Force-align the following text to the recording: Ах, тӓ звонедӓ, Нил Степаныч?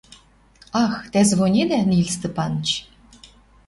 Ах, 0.83 0.95
тӓ 1.11 1.21
звонедӓ, 1.29 1.79
Нил 1.89 2.07
Степаныч? 2.15 2.69